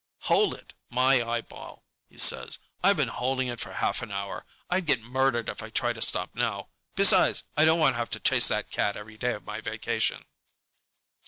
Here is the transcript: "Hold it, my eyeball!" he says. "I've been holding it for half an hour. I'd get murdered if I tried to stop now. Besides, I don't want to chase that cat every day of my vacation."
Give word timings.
"Hold 0.21 0.55
it, 0.55 0.73
my 0.89 1.23
eyeball!" 1.23 1.83
he 2.09 2.17
says. 2.17 2.57
"I've 2.83 2.97
been 2.97 3.07
holding 3.07 3.47
it 3.49 3.59
for 3.59 3.73
half 3.73 4.01
an 4.01 4.09
hour. 4.11 4.47
I'd 4.67 4.87
get 4.87 5.03
murdered 5.03 5.47
if 5.47 5.61
I 5.61 5.69
tried 5.69 5.93
to 5.93 6.01
stop 6.01 6.33
now. 6.33 6.69
Besides, 6.95 7.43
I 7.55 7.65
don't 7.65 7.79
want 7.79 8.11
to 8.11 8.19
chase 8.19 8.47
that 8.47 8.71
cat 8.71 8.97
every 8.97 9.19
day 9.19 9.33
of 9.33 9.45
my 9.45 9.61
vacation." 9.61 10.25